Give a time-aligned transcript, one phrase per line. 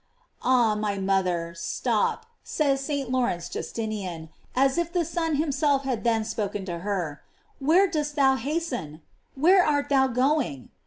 [0.27, 0.73] * Ah!
[0.73, 3.11] my mother, stop, says St.
[3.11, 7.21] Lawrence Justinian, as if the Son himself had then spoken to her;
[7.59, 9.03] where dost thou hasten?
[9.35, 10.69] Where art thou going?